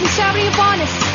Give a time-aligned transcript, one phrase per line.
[0.00, 1.09] And shouting upon us.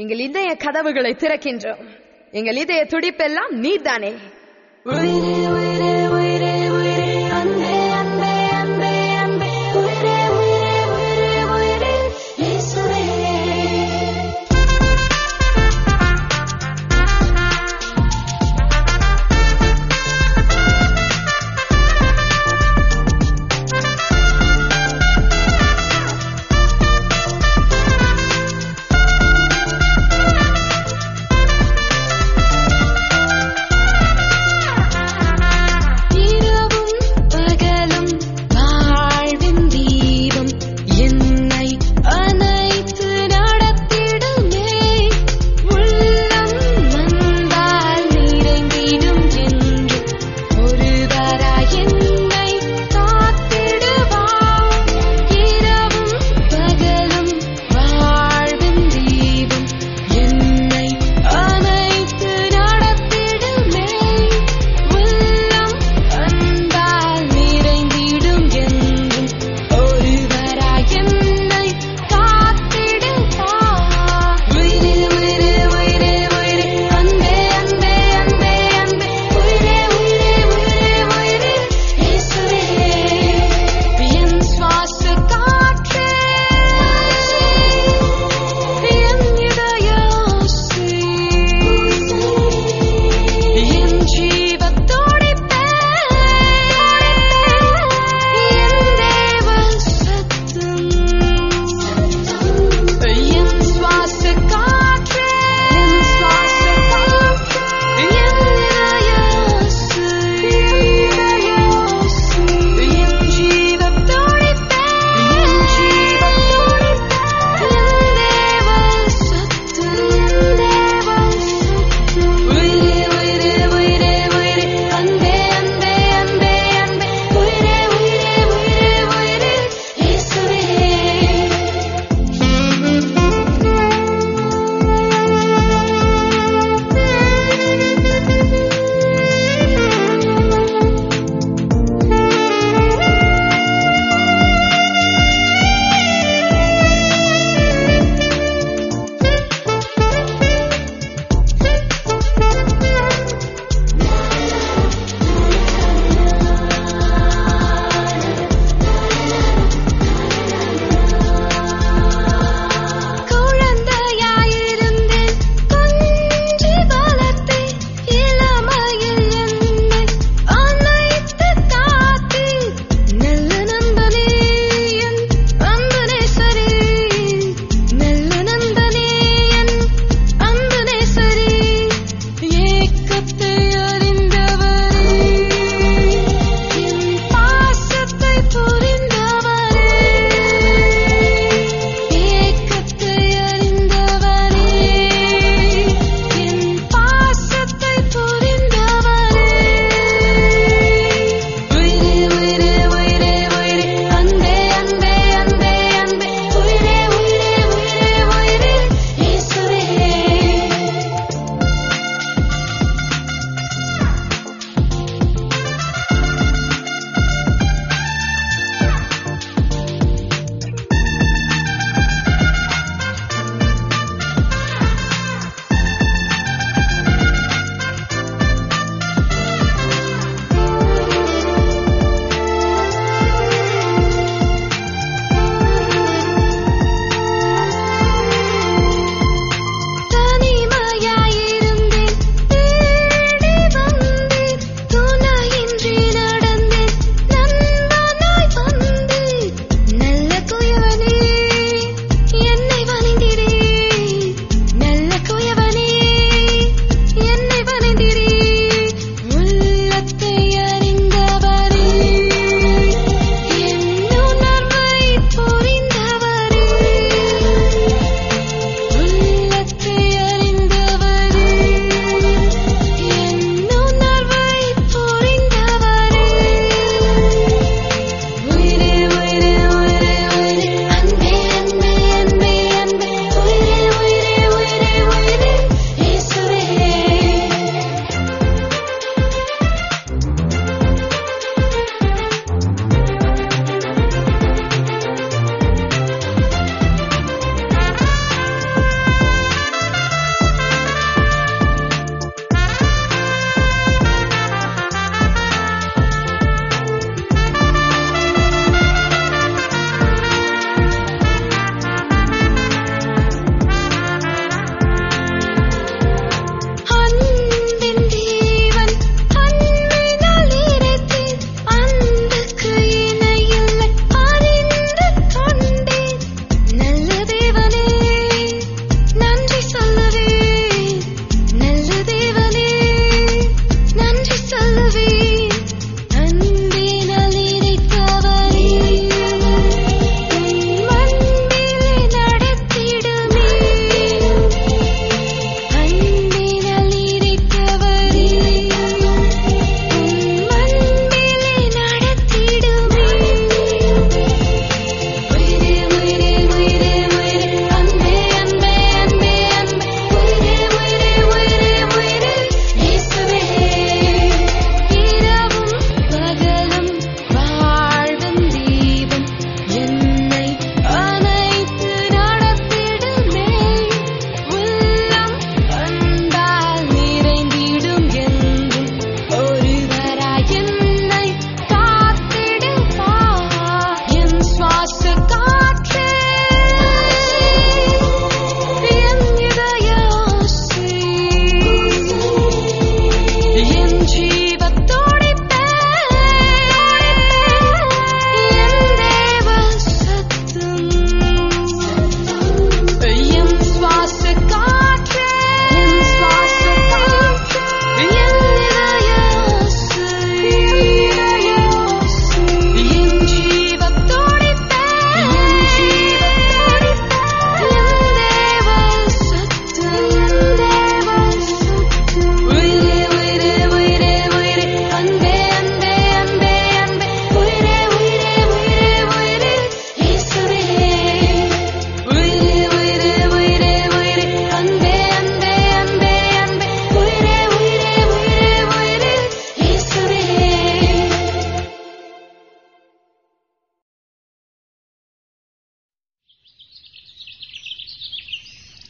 [0.00, 1.80] எங்கள் இதய கதவுகளை திறக்கின்றோம்.
[2.30, 4.12] எங்கள் இதய துடிப்பெல்லாம் நீதானே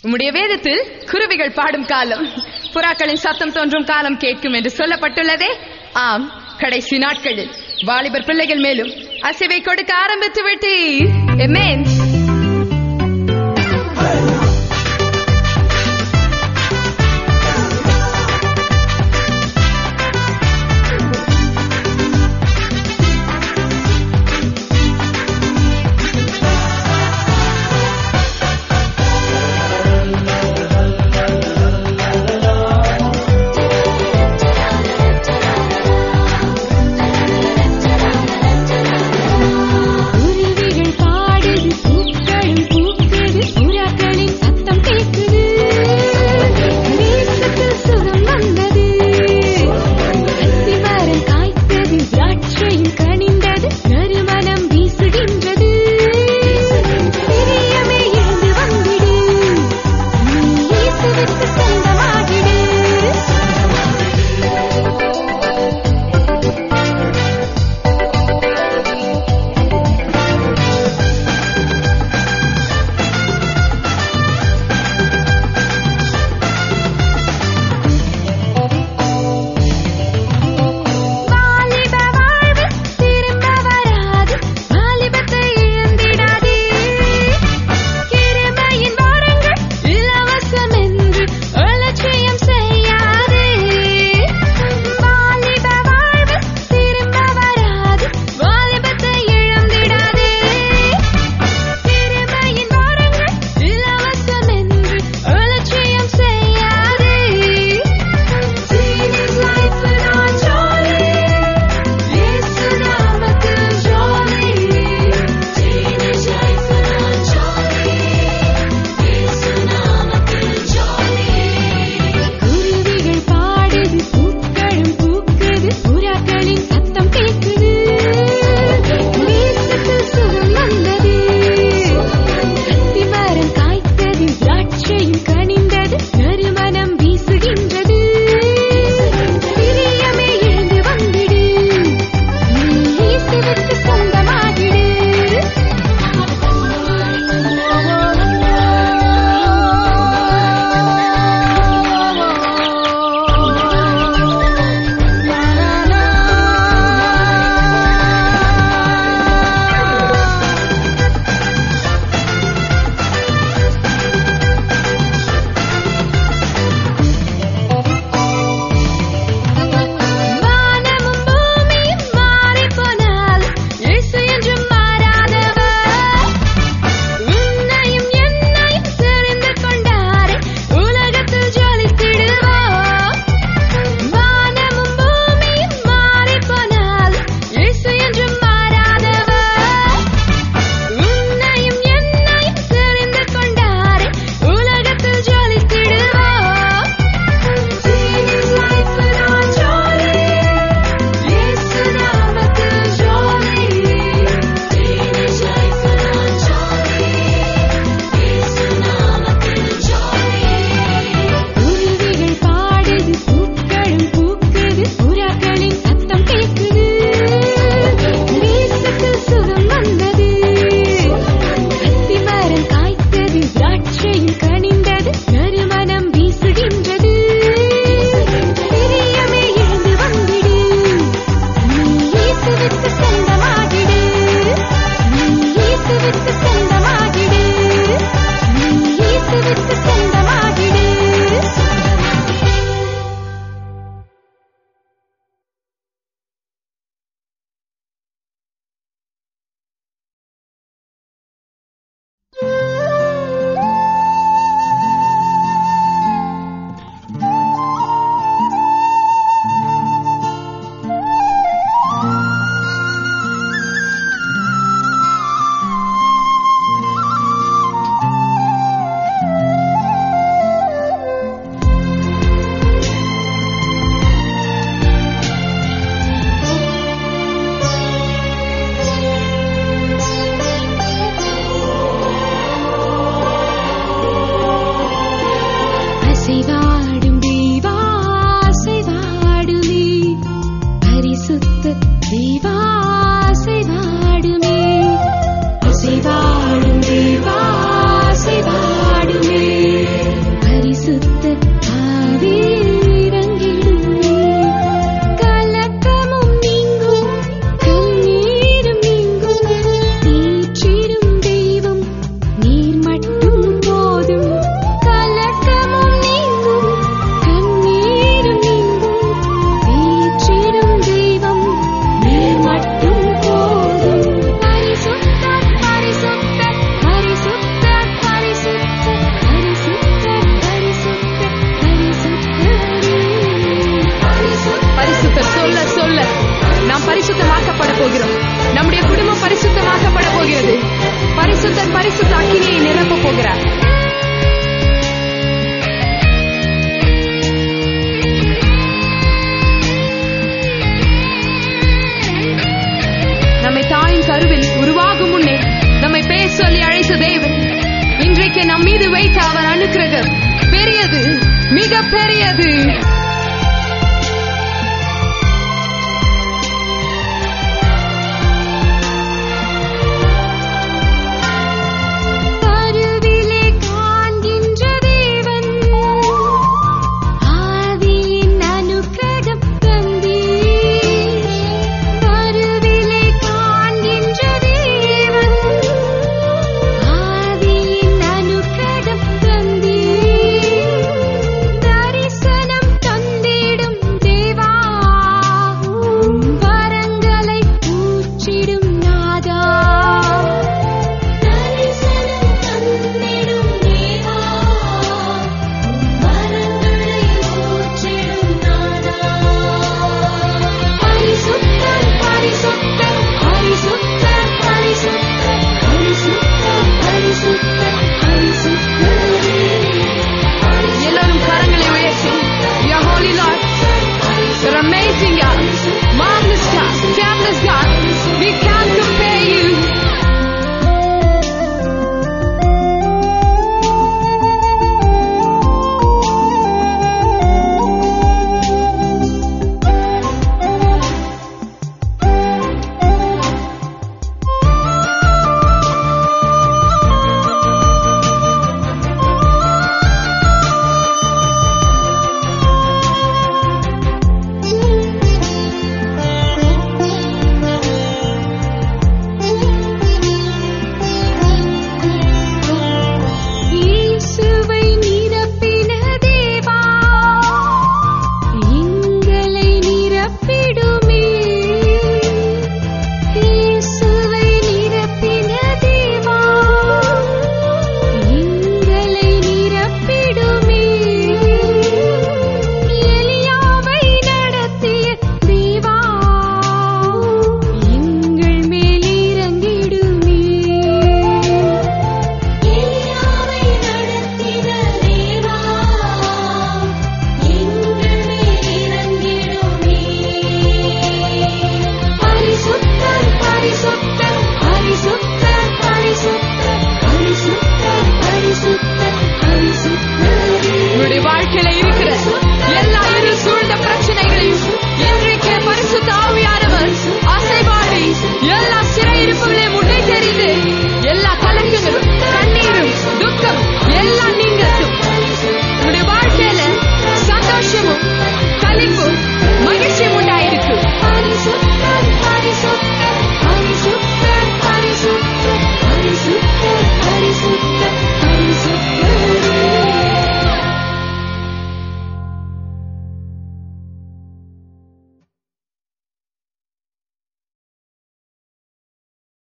[0.05, 2.27] உம்முடைய வேதத்தில் குருவிகள் பாடும் காலம்
[2.73, 5.51] புறாக்களின் சத்தம் தோன்றும் காலம் கேட்கும் என்று சொல்லப்பட்டுள்ளதே.
[5.93, 7.51] ஆம் கடைசி நாட்களில்
[7.85, 8.89] வாலிபர் பிள்ளைகள் மேலும்
[9.23, 12.00] அசைவை கொடுக்க ஆரம்பித்து விட்டேன்